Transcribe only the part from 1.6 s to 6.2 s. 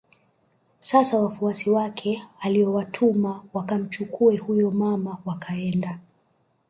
wake aliowatuma wakamchukue huyo mama wakaenda